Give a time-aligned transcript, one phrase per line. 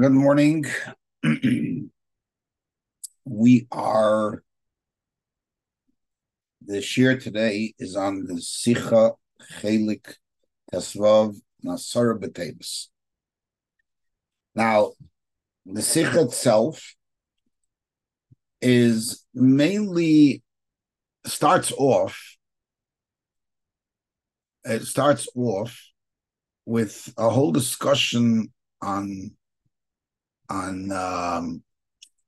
[0.00, 0.64] Good morning.
[3.26, 4.42] we are
[6.62, 9.16] the shir today is on the Sicha
[9.60, 10.14] Chelek
[10.72, 12.86] Tesvav Nasar B'Tevis.
[14.54, 14.92] Now,
[15.66, 16.94] the Sicha itself
[18.62, 20.42] is mainly
[21.26, 22.38] starts off.
[24.64, 25.78] It starts off
[26.64, 29.32] with a whole discussion on
[30.52, 31.62] on um,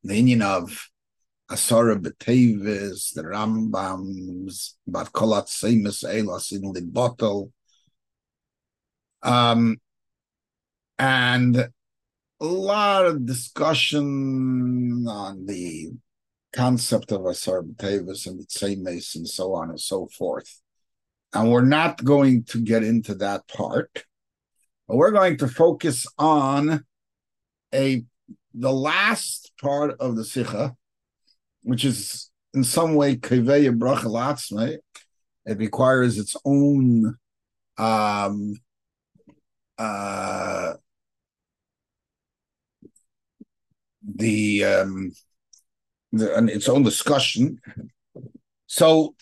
[0.02, 0.88] the union of
[1.50, 7.52] Asara B'Tevis, the Rambams, about Kolat Semis Elas in the bottle.
[9.22, 9.76] Um,
[10.98, 15.90] and a lot of discussion on the
[16.52, 20.60] concept of Asar B'Tevis and the and so on and so forth.
[21.34, 24.04] And we're not going to get into that part,
[24.88, 26.84] but we're going to focus on
[27.74, 28.04] a
[28.54, 30.74] the last part of the Sikha,
[31.62, 34.78] which is in some way Keveya Bracha
[35.46, 37.16] it requires its own
[37.76, 38.54] um,
[39.76, 40.74] uh,
[44.16, 45.12] the, um,
[46.12, 47.60] the and its own discussion.
[48.66, 49.14] So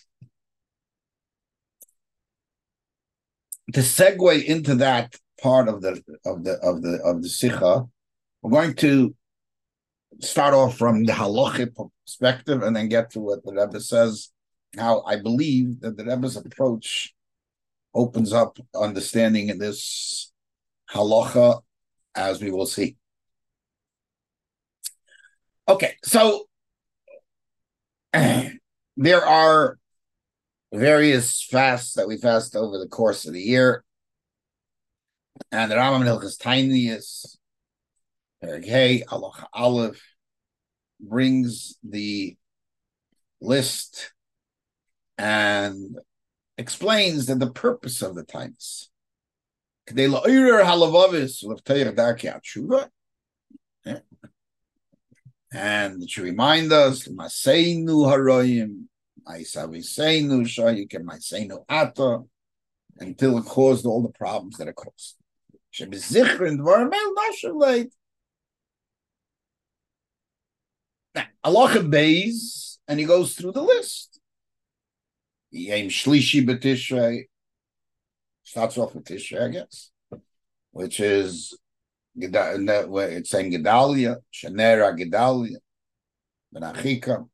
[3.73, 7.87] to segue into that part of the of the of the of the sikha,
[8.41, 9.15] we're going to
[10.19, 11.75] start off from the halachic
[12.05, 14.29] perspective and then get to what the Rebbe says.
[14.77, 17.13] How I believe that the Rebbe's approach
[17.93, 20.31] opens up understanding in this
[20.91, 21.61] halacha,
[22.15, 22.97] as we will see.
[25.67, 26.45] Okay, so
[28.13, 29.77] there are
[30.73, 33.83] various fasts that we fast over the course of the year,
[35.51, 37.37] and the Rambam Hilchas Tinius
[38.43, 40.03] Hey, Allah Aleph
[40.99, 42.35] brings the
[43.39, 44.11] list
[45.17, 45.97] and
[46.57, 48.89] explains that the purpose of the times.
[55.53, 57.07] And to remind us,
[61.69, 62.19] Ata,
[62.99, 65.15] until it caused all the problems that it caused.
[71.15, 74.19] Now, Allah Bays, and he goes through the list.
[75.53, 77.25] Yem Shlishi B'Tishrei
[78.43, 79.91] starts off with Tishrei, I guess,
[80.71, 81.57] which is
[82.15, 85.57] it's saying Gedalia, Shanera Gedalia,
[86.53, 87.27] Benachika,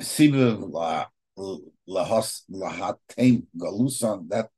[0.00, 0.70] Sibiv
[1.88, 4.48] Lahatem Galusan, that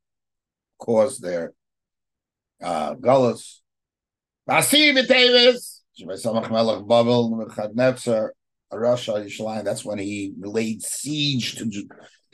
[0.78, 1.54] caused their
[2.62, 3.60] uh, Galus.
[9.65, 11.65] That's when he laid siege to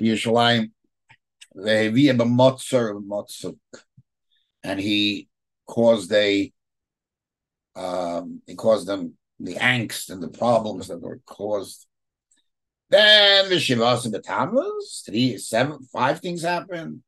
[0.00, 0.70] Yerushalayim.
[4.62, 5.28] And he
[5.66, 6.52] caused a
[7.74, 11.86] um, he caused them the angst and the problems that were caused.
[12.88, 17.02] Then the Shivas and the Tammuz, three, seven, five things happened.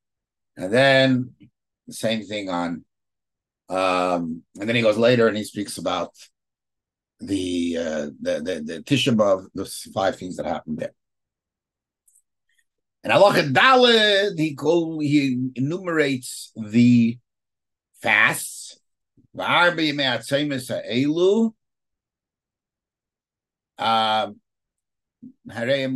[0.56, 1.34] And then
[1.86, 2.84] the same thing on
[3.68, 6.12] um, and then he goes later and he speaks about
[7.20, 10.94] the uh, the the, the Tisha B'av, the five things that happened there.
[13.04, 17.18] And Allah Daled, he go, he enumerates the
[18.02, 18.80] fasts.
[19.36, 21.52] Elu.
[23.78, 24.40] Um,
[25.46, 25.86] they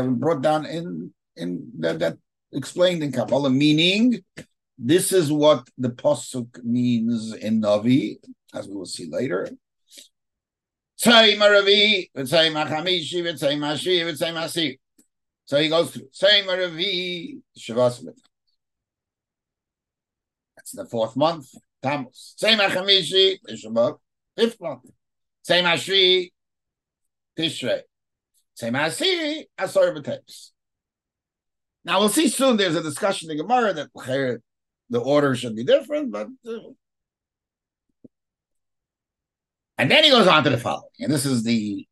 [0.00, 2.18] were brought down in in that, that
[2.52, 4.22] explained in Kabbalah, meaning
[4.78, 8.16] this is what the pasuk means in Navi,
[8.54, 9.48] as we will see later.
[11.02, 14.80] Tzayim Aravi, Tzayim Achamishi, Tzayim Ashi, Tzayim Asi.
[15.44, 18.04] So he goes through Tzayim Aravi, Shavas
[20.56, 21.48] That's the fourth month,
[21.82, 22.34] Tammuz.
[22.40, 23.98] Tzayim Achamishi, Tishabot,
[24.36, 24.84] fifth month.
[25.48, 26.32] Tzayim Ashi,
[27.38, 27.82] Tishrei.
[28.54, 30.52] Same Asi, Asor B'Tepes.
[31.84, 32.56] Now we'll see soon.
[32.56, 33.90] There's a discussion in Gemara that
[34.88, 36.58] the order should be different, but uh,
[39.78, 41.86] And then he goes on to the following, and this is the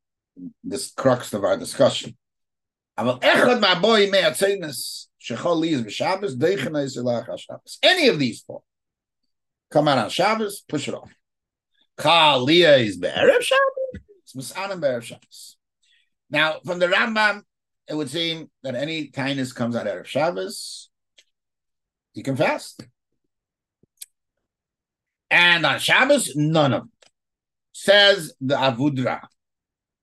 [0.63, 2.17] this crux of our discussion.
[7.83, 8.63] Any of these four
[9.71, 11.13] come out on Shabbos, push it off.
[11.99, 15.57] is Be'erev Shabbos.
[16.31, 17.43] Now, from the Rambam,
[17.89, 20.91] it would seem that any kindness comes out of Shabbos,
[22.15, 22.83] you can fast.
[25.31, 26.93] And on Shabbos, none of them.
[27.85, 29.21] Says the Avudra.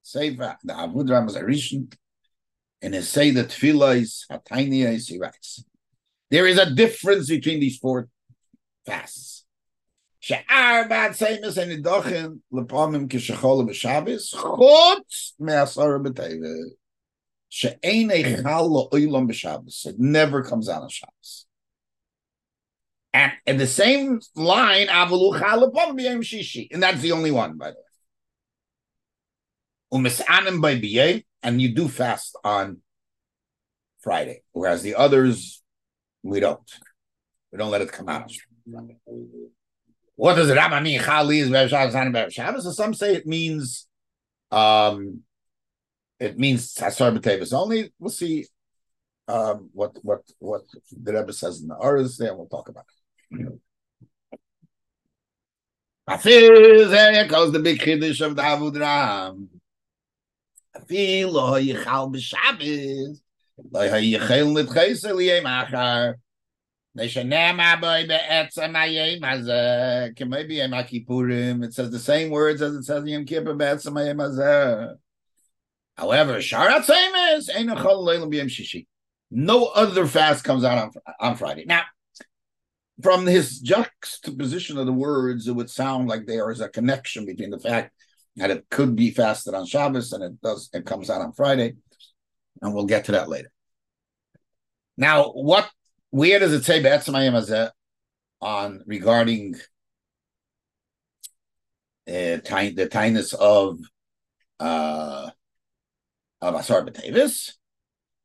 [0.04, 1.92] Sefer, the Avudra Mazarishan,
[2.80, 5.64] and his say that Tefillah is Hatainia, he writes,
[6.30, 8.08] there is a difference between these four
[8.86, 9.46] fasts.
[10.20, 16.74] She'ar bad seimis and idochin lepomim kishachol b'shabes chutz me'asar b'teivet
[17.50, 19.88] she'ein eichal lo'ilam b'shabes.
[19.88, 21.48] It never comes out on Shabbos.
[23.14, 24.88] And in the same line,
[26.22, 26.68] Shishi.
[26.72, 27.78] And that's the only one, by the
[29.92, 31.26] way.
[31.44, 32.78] And you do fast on
[34.00, 35.62] Friday, whereas the others,
[36.24, 36.72] we don't.
[37.52, 38.32] We don't let it come out.
[40.16, 41.00] What does Rama mean?
[41.02, 42.64] Shabbos.
[42.64, 43.88] So some say it means,
[44.52, 45.22] um,
[46.20, 47.92] it means Tasar B'Tevis only.
[48.00, 48.46] We'll see
[49.28, 50.62] um, what what what
[50.92, 52.36] the Rebbe says in the Aras there.
[52.36, 53.01] We'll talk about it.
[56.10, 59.50] Afil there goes the big kiddush of the Avud Ram.
[60.76, 63.22] Afil lo yichal b'Shabbos,
[63.72, 66.16] lo yichal nitchesel yem achar.
[66.94, 67.10] It
[71.74, 74.98] says the same words as it says in Yom Kippur be'etzem hayem hazeh.
[75.96, 76.84] However, Sharat
[78.50, 78.88] shishi.
[79.30, 80.92] No other fast comes out on,
[81.22, 81.64] on Friday.
[81.66, 81.84] Now,
[83.02, 87.50] from his juxtaposition of the words, it would sound like there is a connection between
[87.50, 87.94] the fact
[88.38, 91.76] that it could be fasted on Shabbos and it does it comes out on Friday,
[92.62, 93.52] and we'll get to that later.
[94.98, 95.70] Now, what
[96.10, 97.72] where does it say Be'etzem
[98.42, 99.56] on regarding
[102.08, 103.80] uh, the tinus of
[104.60, 105.30] uh,
[106.42, 107.54] of Asar B'Tevis?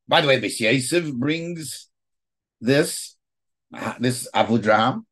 [0.09, 1.89] By the way, Beis brings
[2.61, 3.16] this
[3.99, 5.05] this Avudraham,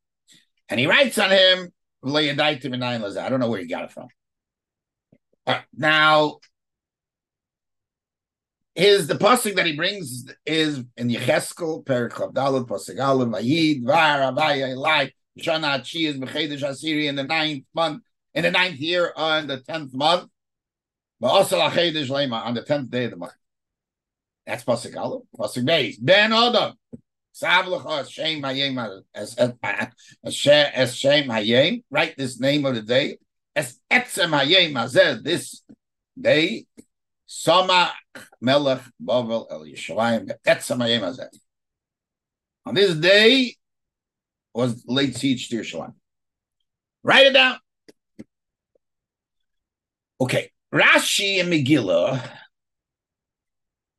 [0.69, 1.73] and he writes on him,
[2.07, 4.09] I don't know where he got it from.
[5.47, 6.39] Uh, now,
[8.75, 14.33] is the pasuk that he brings is in Yecheskel, Perikov Dalit, Pasuk Aleph, Vayid, Var,
[14.33, 18.03] Avaya, Elai, Shana Chi is Bechedesh Asiri in the ninth month,
[18.35, 20.29] in the ninth year on the tenth month,
[21.21, 23.33] but also Achedesh Lema on the tenth day of the month.
[24.47, 26.75] That's Pasuk Aleph, Pasuk Beis, Ben Adam.
[27.37, 27.75] Write
[32.17, 33.17] this name of the day
[33.57, 33.81] as.
[35.23, 35.63] This
[36.21, 36.67] day,
[38.41, 39.67] Melech Bavel El.
[42.67, 43.57] On this day
[44.55, 45.95] was late siege to Yerushalayim.
[47.03, 47.59] Write it down.
[50.21, 52.31] Okay, Rashi and Megillah.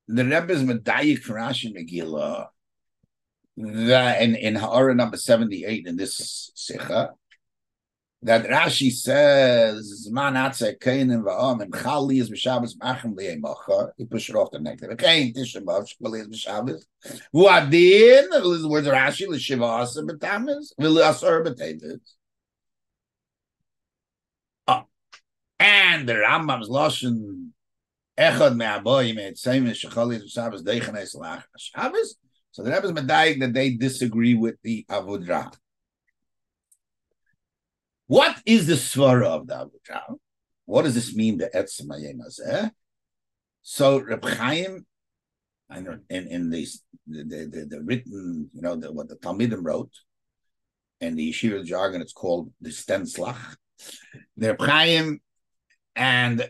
[0.07, 2.47] The Rebbe's Medayik Rashi and Megillah
[3.57, 7.11] that in, in Ha'ara number 78 in this Sikha,
[8.25, 13.91] that Rashi says, Man Kainim Va'am and Chali is B'Shabbos Machem Li'emacha.
[13.97, 14.79] He pushed it off the neck.
[14.97, 16.81] Kain Tishabav Shkali is B'Shabbos.
[17.31, 21.99] Hu Adin, the words of Rashi, L'Shiva Asa B'Tamis, V'Asar B'Tevis.
[24.67, 24.85] Oh.
[25.59, 27.49] And the Rambam's Lashon
[28.17, 32.15] Echad Me'aboyim Et Seimish Shechali is B'Shabbos Deichanes Lach Shabbos
[32.55, 35.53] so the Rebbe's medayik that they disagree with the Avodra.
[38.07, 40.15] What is the svara of the Avodra?
[40.63, 42.71] What does this mean, the Etzem Hazeh?
[43.61, 44.85] So Reb Chaim,
[45.69, 46.65] I know in, in the,
[47.05, 49.91] the, the, the written, you know, the, what the Talmidim wrote,
[51.01, 53.57] and the Yeshiva jargon, it's called the Stenslach.
[54.37, 55.19] The Reb Chaim
[55.93, 56.49] and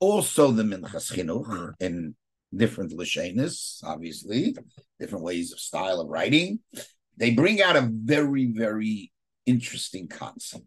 [0.00, 2.16] also the Minchas Chinuch in
[2.56, 4.56] different lashenis, obviously,
[4.98, 6.60] different ways of style of writing.
[7.16, 9.12] They bring out a very, very
[9.46, 10.64] interesting concept.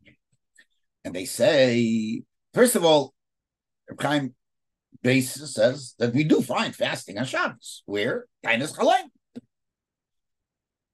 [1.04, 3.14] And they say, first of all,
[4.00, 4.36] Chaim
[5.02, 9.10] basis says that we do find fasting on Shabbos, where Tainas Chalaim.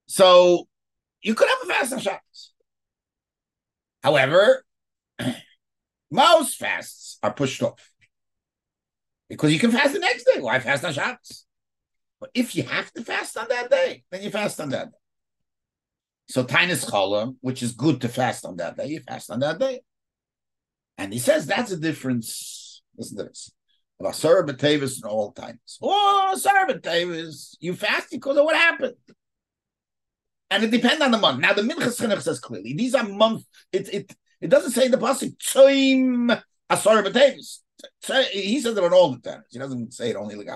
[0.07, 0.67] So
[1.21, 2.53] you could have a fast on Shabbos.
[4.03, 4.63] However,
[6.11, 7.92] most fasts are pushed off
[9.29, 10.39] because you can fast the next day.
[10.39, 11.45] Why fast on Shabbos?
[12.19, 14.97] But if you have to fast on that day, then you fast on that day.
[16.29, 19.59] So Tainis Cholam, which is good to fast on that day, you fast on that
[19.59, 19.81] day.
[20.97, 22.81] And he says that's a difference.
[22.97, 23.51] Listen to this.
[23.99, 25.77] About Sarah Batavis and all times.
[25.81, 28.95] Oh, Sarah Batavis, you fast because of what happened.
[30.49, 31.39] And it depends on the month.
[31.39, 33.43] Now the Minchas Chinuch says clearly, these are month.
[33.71, 37.59] It it it doesn't say in the pasuk Tzoim Asar Batavis
[38.31, 39.45] he says it on all the times.
[39.51, 40.49] He doesn't say it only like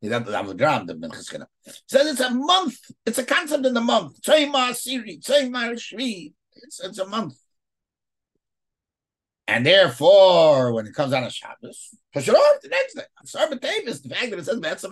[0.00, 0.22] He says
[1.88, 2.78] it's a month.
[3.04, 4.22] It's a concept in the month.
[6.62, 7.34] It's, it's a month.
[9.46, 13.02] And therefore, when it comes on a Shabbos, push it off the next day.
[13.18, 14.84] I'm Sorry, but Davis, the fact that it says that's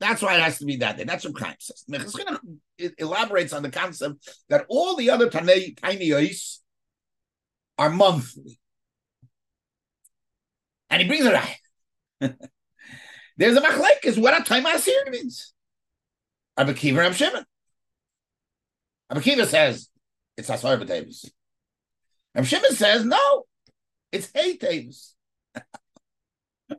[0.00, 1.04] that's why it has to be that day.
[1.04, 1.84] That's what Chaim says.
[2.78, 6.60] It elaborates on the concept that all the other tiny ice
[7.78, 8.58] are monthly.
[10.94, 11.48] And he brings it out.
[13.36, 14.16] There's a machlekes.
[14.16, 15.52] What a time asir means.
[16.56, 17.44] Rabbi Akiva Rab Shimon.
[19.10, 19.88] Rabbi Akiva says
[20.36, 21.28] it's Asar B'Tavis.
[22.36, 23.42] Rab Shimon says no,
[24.12, 25.14] it's Hey Tavis.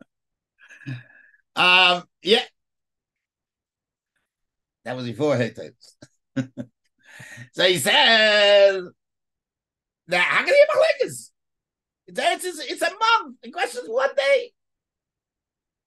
[1.57, 2.43] um, yeah.
[4.85, 5.95] That was before Hey Tavis.
[7.51, 8.81] so he says
[10.07, 11.31] that how can he have machlekes?
[12.07, 13.37] It's, it's, it's a month.
[13.41, 14.51] The question is one day.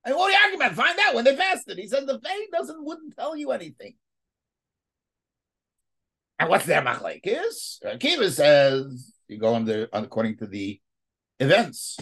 [0.05, 0.75] And what the argument?
[0.75, 1.79] Find out when they fasted.
[1.79, 3.95] He says the faith doesn't wouldn't tell you anything.
[6.39, 7.79] And what's their machlekes?
[8.01, 10.81] Kiva says you go on the on, according to the
[11.41, 11.99] events.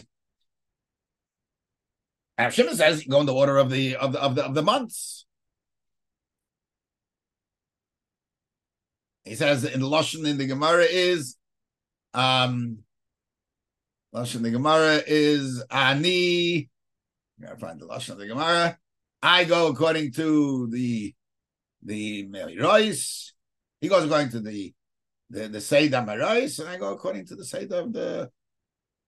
[2.39, 4.55] And Shimon says you go in the order of the of the of the of
[4.55, 5.27] the months.
[9.25, 11.37] He says in the Lashon in the Gemara is
[12.15, 12.85] um
[14.15, 16.69] Lashon the Gemara is Ani.
[17.39, 18.79] I gotta find the Lashon of the Gemara.
[19.23, 21.15] I go according to the
[21.83, 23.33] the Meli Royce.
[23.81, 24.73] He goes according to the
[25.31, 28.31] the the Seder Marais, and I go according to the Seder of the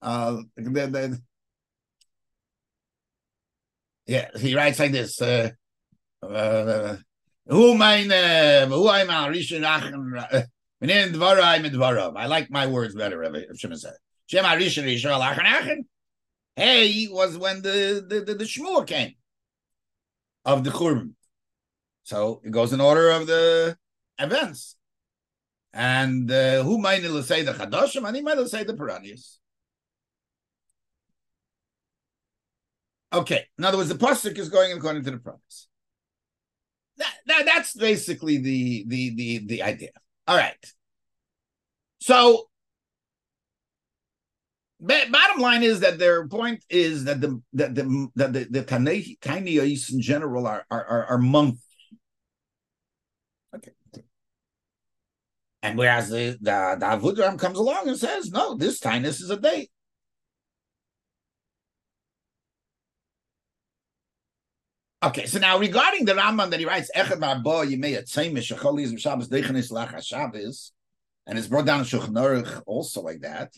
[0.03, 1.21] uh the, the
[4.07, 5.21] yeah, he writes like this.
[5.21, 5.51] Uh,
[6.23, 6.97] uh,
[7.47, 8.11] who mein
[8.69, 10.47] who I'm rishon achen
[12.17, 13.95] I like my words better, Rabbi Shimon said.
[16.57, 19.15] Hey was when the the, the, the Shmuel came
[20.45, 21.13] of the Churban.
[22.03, 23.77] So it goes in order of the
[24.19, 24.77] events.
[25.73, 29.39] And uh, who might say the Chadoshim and he might say the Piranhas.
[33.13, 35.69] Okay, in other words, the pasuk is going according to the promise.
[36.99, 39.91] That, that that's basically the the the the idea.
[40.27, 40.57] All right.
[42.01, 42.49] So
[44.81, 49.91] bottom line is that their point is that the that the that the, the ice
[49.93, 51.61] in general are are are, are month.
[53.55, 53.73] Okay.
[55.63, 59.69] And whereas the the, the comes along and says, no, this tinus is a day.
[65.01, 69.71] Okay, so now regarding the Rambam that he writes, Echad Ma'abo Yimei Atzemish V'Shabbos Deichanis
[69.71, 70.73] Lach Shabbos,
[71.25, 73.53] and it's brought down in Shulchan also like that.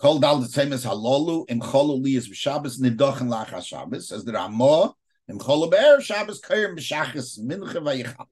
[0.00, 4.24] Kol dal the same as halolu im cholu li is b'Shabbos nidochen lach Shabbos as
[4.24, 4.94] the Ramah
[5.28, 8.26] im cholu be'er Shabbos kayim b'shachas mincha vayichal.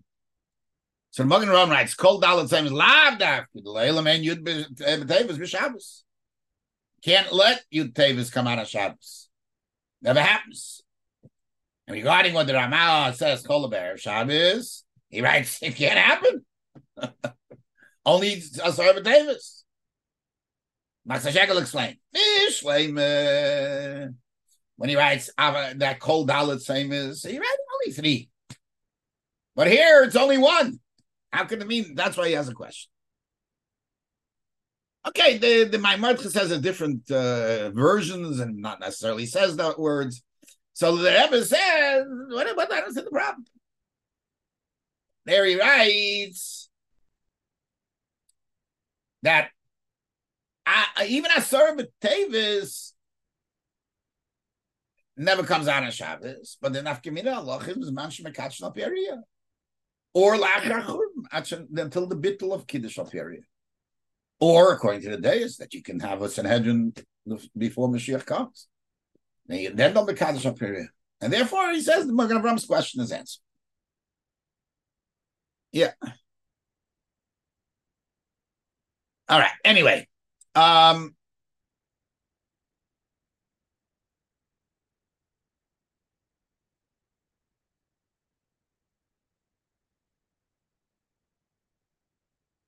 [1.10, 4.25] So the Magen Avraham writes kol dal the same as lav daf the leilam and
[4.25, 4.48] yud
[4.80, 6.02] eh, b'tevis b'Shabbos.
[7.04, 9.28] Can't let yud tevis come out of Shabbos.
[10.00, 10.80] Never happens.
[11.87, 16.46] And regarding what the Ramah says kol be'er Shabbos, he writes it can't happen.
[18.06, 19.58] Only uh, Asar b'tevis.
[21.09, 21.97] Machatzis Hashekel explained.
[24.77, 28.31] When he writes that cold dalit same is he writes only three.
[29.57, 30.81] But here it's only one.
[31.33, 31.95] How can it mean?
[31.95, 32.91] That's why he has a question.
[35.07, 40.23] Okay, the the Maimartcha says a different uh, versions and not necessarily says that words.
[40.75, 43.45] So the Rebbe says, what, what I don't see the problem.
[45.25, 46.69] There he writes
[49.23, 49.50] that
[51.09, 52.93] Even Asar B'Tevis
[55.17, 59.23] never comes out on Shabbos, but the Nafkamina Allah is man shemekach area,
[60.15, 60.99] or lachachur
[61.33, 63.41] until the bittul of kiddush area,
[64.38, 66.95] or according to the days that you can have a Sanhedrin
[67.57, 68.69] before Mashiach comes.
[69.47, 70.88] Then don't be kaddish area,
[71.21, 73.41] and therefore he says the Magen question is answered.
[75.73, 75.93] Yeah.
[79.29, 79.53] All right.
[79.65, 80.09] Anyway,
[80.59, 81.15] um,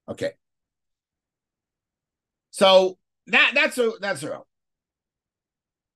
[0.09, 0.33] okay.
[2.51, 4.43] So that that's a that's a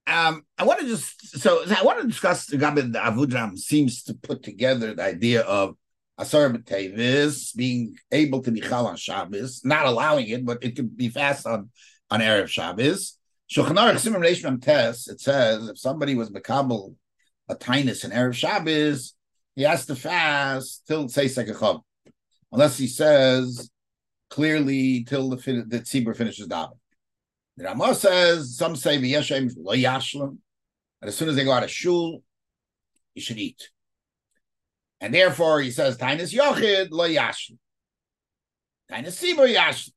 [0.06, 4.02] um, I want to just so I want to discuss the Gabin the Avudraham seems
[4.04, 5.76] to put together the idea of
[6.16, 10.96] Asar B'Tevis being able to be Chal on Shabbos, not allowing it, but it could
[10.96, 11.70] be fast on
[12.10, 13.18] on Erev Shabbos.
[13.50, 16.94] Shulchan Simon Reish Tes, it says if somebody was Makabel
[17.48, 19.14] a tinus in Erev Shabbos,
[19.56, 21.82] he has to fast till say Sekachov,
[22.52, 23.70] unless he says
[24.30, 26.78] clearly till the the tzibur finishes davening.
[27.56, 29.04] The Ramah says, some say and
[31.02, 32.22] as soon as they go out of shul,
[33.14, 33.70] you should eat.
[35.04, 37.58] And therefore, he says, Tainus Yochid lo yashlim.
[38.90, 39.92] Tainus Sibur yashlim.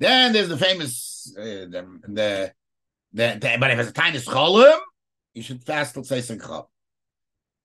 [0.00, 2.52] Then there's the famous, uh, the, the,
[3.12, 4.76] the, the, but if it's a Tainus Cholim,
[5.34, 6.66] you should fast, let's say, Sinchot.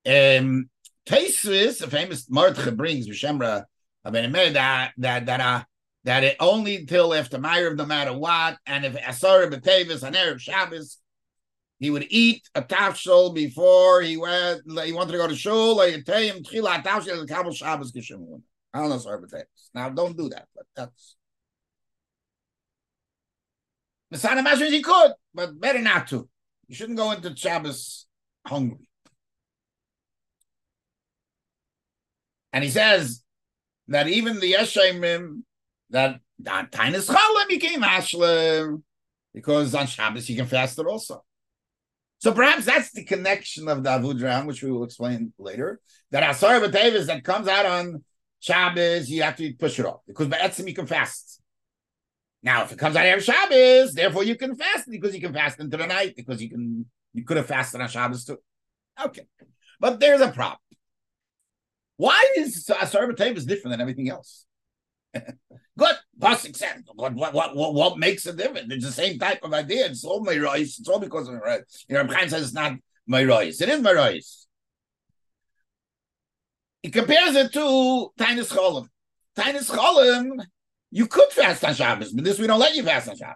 [0.05, 0.69] Um,
[1.07, 3.63] Taisvis, the famous Mordcha brings, Vishemra,
[4.03, 5.63] that, that, that, uh,
[6.03, 10.39] that it only till after Ma'ariv, no matter what, and if Asar B'Tevis on Erev
[10.39, 10.99] Shabbos,
[11.79, 14.62] he would eat a tafshel before he went.
[14.83, 15.81] He wanted to go to shul.
[15.81, 18.41] Him, tchila tafshel kabel Shabbos kishimun.
[18.74, 19.69] I don't know Asar B'Tevis.
[19.74, 21.15] Now, don't do that, but that's.
[24.13, 26.27] Masana Mashmas he could, but better not to.
[26.67, 28.07] You shouldn't go into Shabbos
[28.45, 28.88] hungry.
[32.51, 33.24] And he says
[33.88, 35.43] that even the Yeshayimim
[35.91, 38.81] that that Tainis Chalim became Ashlim
[39.33, 41.24] because on Shabbos you can fast it also.
[42.19, 45.79] So perhaps that's the connection of the Avudram, which we will explain later.
[46.11, 48.03] That Asar B'Tevis that comes out on
[48.41, 51.41] Shabbos, you have to push it off because Ba'etzim you can fast.
[52.43, 55.59] Now, if it comes out of Shabbos, therefore you can fast because you can fast
[55.59, 58.38] into the night because you can you could have fasted on Shabbos too.
[59.03, 59.25] Okay,
[59.79, 60.59] but there's a problem.
[61.95, 64.45] Why is Asar B'Tevis different than everything else?
[65.13, 65.95] Good.
[66.19, 68.67] Pasuk said, what, what, what, what makes a difference?
[68.73, 69.85] It's the same type of idea.
[69.85, 70.77] It's all my rice.
[70.79, 71.85] It's all because of my rice.
[71.88, 72.73] You know, Chaim says it's not
[73.07, 73.61] my rice.
[73.61, 74.47] It is my rice.
[76.83, 78.88] He compares it to Tainus Cholim.
[79.38, 80.43] Tainus Cholim,
[80.91, 83.35] you could fast on Shabbos, but this we don't let you fast on Shabbos.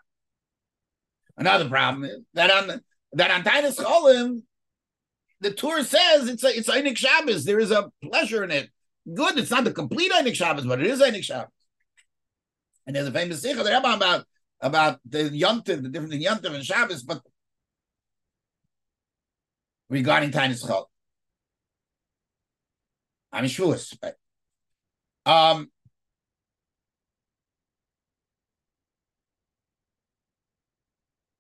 [1.38, 2.82] Another problem is that on
[3.14, 4.44] that on Tainus Cholim,
[5.40, 7.46] the tour says it's a it's Einik Shabbos.
[7.46, 8.70] There is a pleasure in it.
[9.14, 9.38] Good.
[9.38, 11.52] It's not the complete Einik Shabbos, but it is Einik Shabbos.
[12.86, 14.26] And there's a famous Sikha about
[14.62, 17.22] about the Yontiv, the difference in Yontiv and Shabbos, but
[19.90, 20.86] regarding Tiny Chol.
[23.32, 23.76] I'm sure.
[24.02, 24.16] But,
[25.26, 25.70] um,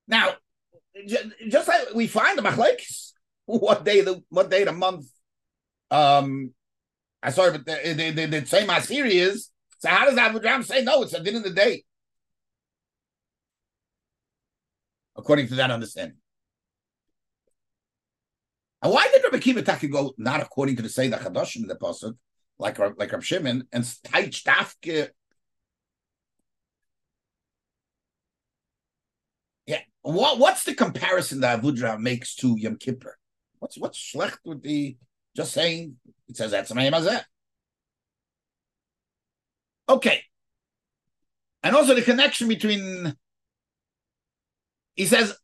[0.08, 0.34] now,
[1.47, 3.12] just like we find the machlekes,
[3.45, 5.06] what day the what day the month,
[5.91, 6.53] um,
[7.21, 9.49] I sorry, but the, the, the, the same Asiri is
[9.84, 11.04] so how does Avraham say no?
[11.04, 11.84] It's a din of the day,
[15.17, 16.15] according to that understanding.
[18.82, 21.76] And why did Rabbi Kiva Taki go not according to the the Chadosh in the
[21.76, 22.15] pasuk,
[22.58, 25.10] like like Rabbi Shimon, and Taich Dafke?
[29.65, 33.17] Yeah, what what's the comparison that Avudra makes to Yom Kippur?
[33.60, 34.96] What's what's schlecht with the
[35.36, 35.98] just saying
[36.30, 37.26] it says that's my that.
[39.89, 40.22] Okay.
[41.62, 43.15] And also the connection between,
[44.96, 45.36] he says,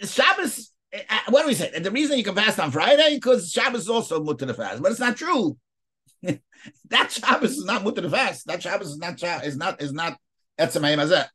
[0.00, 1.78] Shabbos, uh, uh, what do we say?
[1.78, 4.90] The reason you can fast on Friday, because Shabbos is also mutter to fast, but
[4.90, 5.56] it's not true.
[6.22, 8.46] that Shabbos is not mutter to fast.
[8.46, 10.18] That Shabbos is not, is not, is not
[10.58, 11.26] Etzem Hazeh.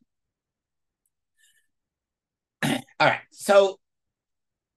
[3.00, 3.20] All right.
[3.30, 3.78] So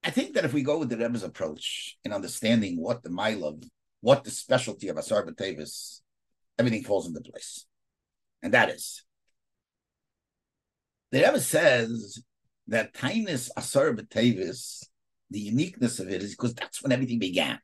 [0.02, 3.44] I think that if we go with the Rebbe's approach in understanding what the mile
[3.44, 3.62] of,
[4.00, 6.00] what the specialty of Asar B'Tevis,
[6.58, 7.66] everything falls into place
[8.42, 9.04] and that is
[11.10, 12.22] the Rebbe says
[12.66, 14.84] that Tainus Asar B'Tevis,
[15.30, 17.58] the uniqueness of it is because that's when everything began.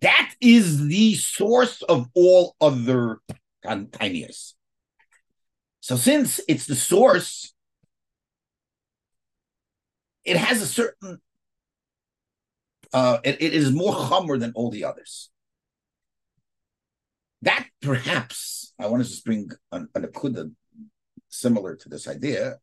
[0.00, 3.20] That is the source of all other
[3.64, 4.54] Tainus.
[5.80, 7.52] So since it's the source,
[10.24, 11.20] it has a certain
[12.92, 15.28] uh, it, it is more chummer than all the others.
[17.44, 20.50] That perhaps I want to just bring an, akuda
[21.28, 22.56] similar to this idea.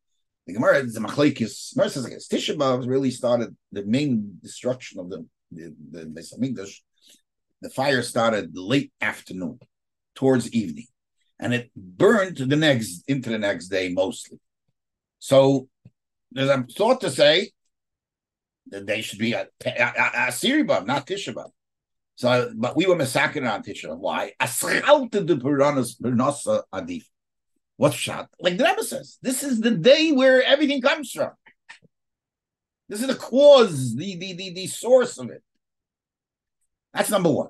[0.48, 5.26] The Gemara, the Machlekes, Gemara says, I guess really started the main destruction of the
[5.52, 6.78] the, the Hamikdash.
[7.62, 9.60] The fire started late afternoon,
[10.16, 10.88] towards evening,
[11.40, 14.40] and it burned the next into the next day mostly.
[15.20, 15.70] So
[16.32, 17.52] there's a thought to say
[18.72, 21.52] that they should be a, a, a, a Siribab, not Tisha B'av.
[22.22, 23.98] So, but we were massacred on Tisha.
[23.98, 24.34] Why?
[24.40, 27.06] Aschalte de Pernasa Adif.
[27.78, 28.30] What's shot?
[28.40, 31.32] Like the Rebbe says, this is the day where everything comes from.
[32.88, 35.42] This is the cause, the the the, the source of it.
[36.94, 37.50] That's number one.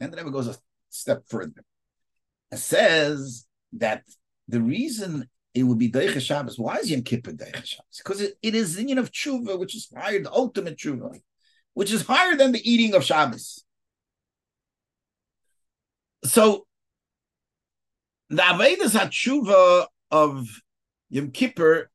[0.00, 0.56] And the Rebbe goes a
[0.88, 1.62] step further.
[2.50, 4.02] and says that
[4.48, 6.58] the reason it would be Deicha Shabbos.
[6.58, 8.00] Why is Yom Kippur Deicha Shabbos?
[8.02, 11.20] Because it, it is the union of tshuva, which is higher, the ultimate tshuva,
[11.74, 13.65] which is higher than the eating of Shabbos
[16.28, 16.66] so
[18.30, 20.48] the Avedis Hatshuva of
[21.10, 21.90] Yom Kippur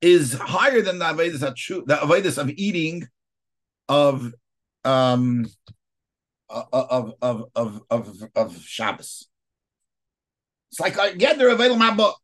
[0.00, 3.08] is higher than the avodas of the avodas of eating
[3.88, 4.34] of
[4.84, 5.46] um
[6.50, 9.28] uh, uh, of of of of of Shabbos.
[10.70, 12.16] It's like I get the my book.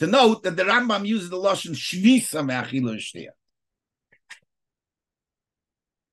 [0.00, 3.26] To note that the Rambam uses the lashon shvisa me'achilu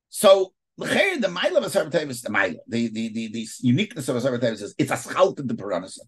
[0.09, 2.55] So the the mile of a Sarbatev is the mile.
[2.67, 5.99] The, the, the, the uniqueness of a Sarbatev is it's a schalt in the Puranasa.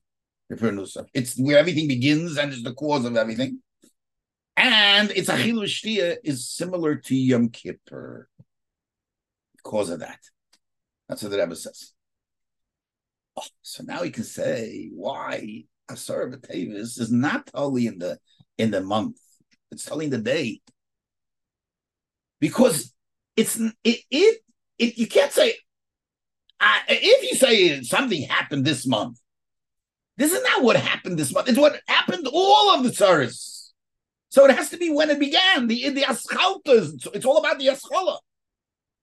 [1.13, 3.61] It's where everything begins and is the cause of everything.
[4.55, 8.29] And it's a chilu is similar to Yom Kippur
[9.55, 10.19] because of that.
[11.07, 11.93] That's what the Rebbe says.
[13.37, 18.17] Oh, so now we can say why Asar B'Tevis is not only in the
[18.57, 19.19] in the month;
[19.71, 20.61] it's only in the day.
[22.39, 22.93] Because
[23.35, 24.41] it's it it,
[24.77, 25.55] it you can't say
[26.59, 29.19] uh, if you say something happened this month.
[30.17, 31.47] This is not what happened this month.
[31.47, 33.69] It's what happened all of the tsaris.
[34.29, 35.67] So it has to be when it began.
[35.67, 38.17] The the aschalta it's, all about the aschala.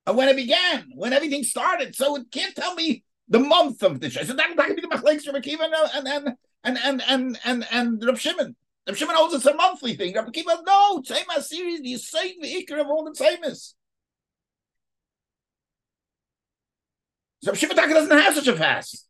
[0.06, 1.94] And when it began, when everything started.
[1.94, 4.88] So it can't tell me the month of the So that, that can be the
[4.88, 8.56] machlekes Rabbi Akiva and and and and and and and Rab Shimon.
[8.86, 10.14] Rab Shimon holds it's a monthly thing.
[10.14, 11.80] Rabbi Akiva, no, same as series.
[11.82, 13.74] You say the ikar of all the famous.
[17.44, 19.06] So Rab Shimon doesn't have such a fast.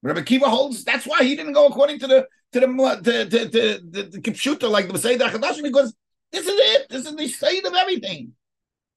[0.00, 2.66] Rabbi Akiva holds that's why he didn't go according to the to the
[3.02, 5.92] to, to, to, to the computer like the Seder Chadashim because
[6.30, 6.88] this is it.
[6.88, 8.34] This is the state of everything.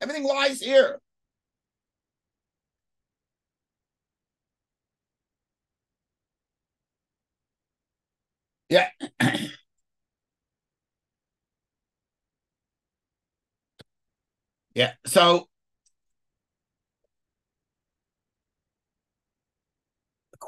[0.01, 1.01] Everything lies here.
[8.69, 8.89] Yeah.
[14.75, 14.93] yeah.
[15.07, 15.48] So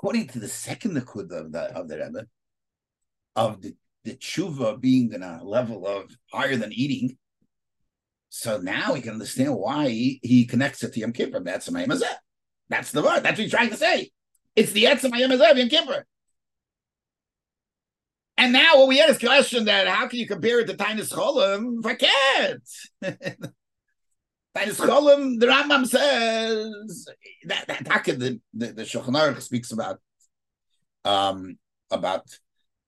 [0.02, 2.26] according to the second Nakud of the of the Rebbe,
[3.36, 7.18] of the, the tshuva being in a level of higher than eating.
[8.30, 11.42] So now we can understand why he, he connects it to Yom Kippur.
[11.42, 12.18] That's the
[12.68, 13.20] That's the word.
[13.20, 14.10] That's what he's trying to say.
[14.56, 16.08] It's the Etzem Hayom Yom Kippur.
[18.38, 21.14] And now what we had is question that how can you compare it to Tainus
[21.14, 21.84] Cholim?
[21.84, 23.38] Forget.
[24.56, 27.08] Tainus Cholim, the Rambam says
[27.46, 30.00] that, that, that the, the, the Shulchan speaks about
[31.06, 31.58] um
[31.90, 32.26] about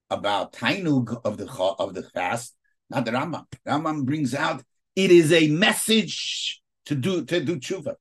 [0.09, 1.47] about Tainug of the
[1.79, 2.55] of the fast,
[2.89, 3.45] not the Rambam.
[3.67, 4.61] Rambam brings out
[4.95, 7.95] it is a message to do to do tshuva.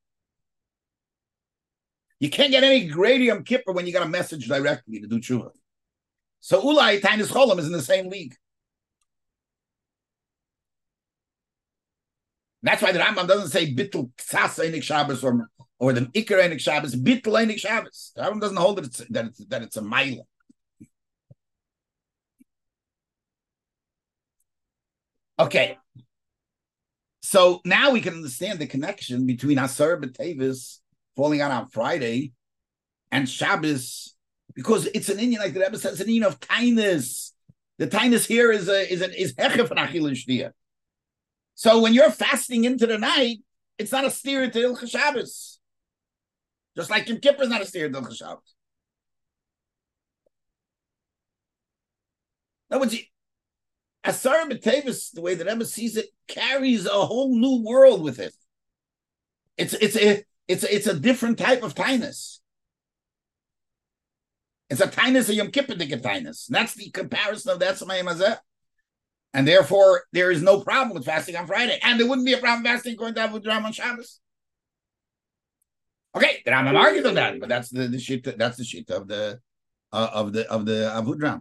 [2.19, 5.21] You can't get any greater Yom Kippur when you got a message directly to do
[5.21, 5.51] tshuva.
[6.41, 8.35] So Ulai Tainus Cholam is in the same league.
[12.63, 15.49] That's why the Rambam doesn't say bittul ksas enik Shabbos or
[15.79, 18.13] or the ikar enik Shabbos, bittul enik Shabbos.
[18.15, 20.27] The Rambam doesn't hold that it's that it's, that it's a mile.
[25.39, 25.77] Okay.
[27.23, 30.79] So now we can understand the connection between Asar B'Tevis
[31.17, 32.33] falling out on Friday
[33.11, 34.15] and Shabbos,
[34.55, 37.35] because it's an Indian, like the Rebbe says, an Indian of kindness.
[37.79, 39.81] The kindness here is a is an is hechef and
[41.55, 43.39] So when you're fasting into the night,
[43.79, 45.59] it's not a steer to Il Shabbos.
[46.77, 48.55] Just like Yom Kippur is not a steer to Il Shabbos.
[52.71, 52.95] No, but
[54.05, 58.35] Asar B'Tevis, the way that Emma sees it, carries a whole new world with it.
[59.59, 62.41] It's it's a it's a, it's a different type of tinus.
[64.71, 66.49] It's a tinus of Yom Kippur tinus.
[66.49, 68.39] And that's the comparison of that Samayim Hazeh.
[69.35, 71.79] And therefore, there is no problem with fasting on Friday.
[71.83, 74.21] And there wouldn't be a problem fasting going to Avudraham on Shabbos.
[76.15, 79.09] Okay, the Rambam argues on that, but that's the, the sheet that's the sheet of
[79.09, 79.41] the
[79.93, 81.41] uh, of the of the Avudram.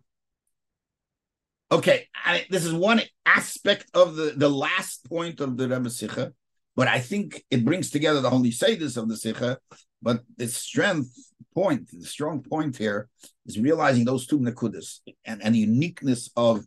[1.71, 6.34] Okay, I, this is one aspect of the, the last point of the Rebbe Sikha,
[6.75, 9.58] but I think it brings together the holy this of the Sikha.
[10.01, 11.13] But the strength
[11.54, 13.10] point, the strong point here
[13.45, 16.65] is realizing those two nakudas and, and the uniqueness of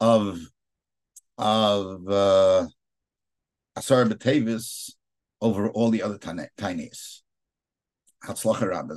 [0.00, 0.38] of
[1.38, 2.66] of uh,
[3.76, 4.92] Asar B'Tevis
[5.40, 7.20] over all the other tainis.
[8.24, 8.94] Hatzlacha Rabbah,